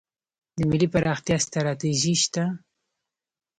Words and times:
د 0.57 0.59
ملي 0.69 0.87
پراختیا 0.93 1.37
ستراتیژي 1.45 2.13
شته؟ 2.23 2.43